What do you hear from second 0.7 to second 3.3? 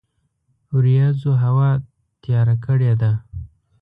وریځوهوا تیار کړی ده